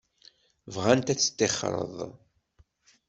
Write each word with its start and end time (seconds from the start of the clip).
Bɣant 0.73 1.11
ad 1.11 1.19
teṭṭixreḍ. 1.19 1.95